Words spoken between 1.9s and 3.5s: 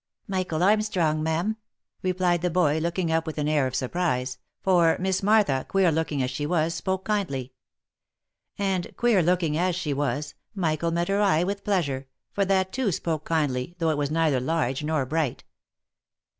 replied the boy, looking up with an